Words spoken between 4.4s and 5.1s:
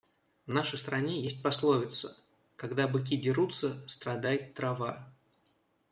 трава.